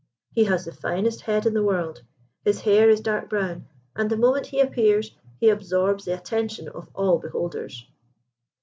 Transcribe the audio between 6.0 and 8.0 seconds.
the attention of all beholders."